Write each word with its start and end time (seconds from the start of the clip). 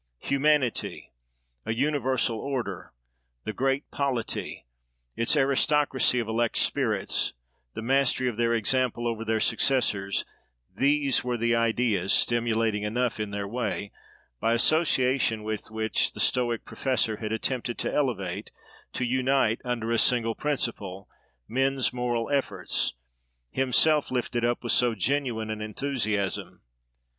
Humanity, 0.21 1.11
a 1.63 1.73
universal 1.75 2.39
order, 2.39 2.91
the 3.43 3.53
great 3.53 3.83
polity, 3.91 4.65
its 5.15 5.37
aristocracy 5.37 6.19
of 6.19 6.27
elect 6.27 6.57
spirits, 6.57 7.33
the 7.75 7.83
mastery 7.83 8.27
of 8.27 8.35
their 8.35 8.51
example 8.51 9.05
over 9.07 9.23
their 9.23 9.39
successors—these 9.39 11.23
were 11.23 11.37
the 11.37 11.53
ideas, 11.53 12.13
stimulating 12.13 12.81
enough 12.81 13.19
in 13.19 13.29
their 13.29 13.47
way, 13.47 13.91
by 14.39 14.53
association 14.53 15.43
with 15.43 15.69
which 15.69 16.13
the 16.13 16.19
Stoic 16.19 16.65
professor 16.65 17.17
had 17.17 17.31
attempted 17.31 17.77
to 17.77 17.93
elevate, 17.93 18.49
to 18.93 19.05
unite 19.05 19.61
under 19.63 19.91
a 19.91 19.99
single 19.99 20.33
principle, 20.33 21.07
men's 21.47 21.93
moral 21.93 22.27
efforts, 22.31 22.95
himself 23.51 24.09
lifted 24.09 24.43
up 24.43 24.63
with 24.63 24.71
so 24.71 24.95
genuine 24.95 25.51
an 25.51 25.61
enthusiasm. 25.61 26.63